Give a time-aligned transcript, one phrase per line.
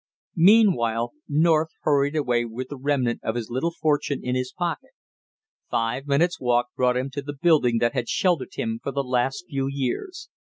[0.41, 4.93] Meanwhile North hurried away with the remnant of his little fortune in his pocket.
[5.69, 9.45] Five minutes' walk brought him to the building that had sheltered him for the last
[9.47, 10.27] few years.